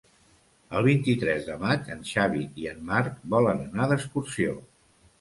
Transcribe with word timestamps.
El 0.79 0.87
vint-i-tres 0.87 1.45
de 1.51 1.59
maig 1.65 1.93
en 1.97 2.03
Xavi 2.13 2.43
i 2.65 2.69
en 2.75 2.83
Marc 2.91 3.23
volen 3.37 3.65
anar 3.71 3.91
d'excursió. 3.95 4.61